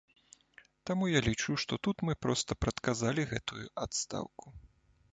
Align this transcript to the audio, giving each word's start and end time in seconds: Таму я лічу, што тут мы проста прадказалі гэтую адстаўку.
Таму 0.89 1.09
я 1.17 1.21
лічу, 1.27 1.55
што 1.65 1.79
тут 1.87 1.97
мы 2.09 2.13
проста 2.27 2.51
прадказалі 2.65 3.29
гэтую 3.37 3.65
адстаўку. 3.87 4.61